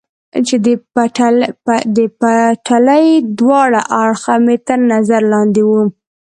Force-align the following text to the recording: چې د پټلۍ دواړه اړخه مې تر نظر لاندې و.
چې 0.47 0.55
د 1.97 1.99
پټلۍ 2.21 3.07
دواړه 3.39 3.81
اړخه 4.01 4.35
مې 4.45 4.55
تر 4.67 4.79
نظر 4.93 5.21
لاندې 5.33 5.61
و. 5.69 5.71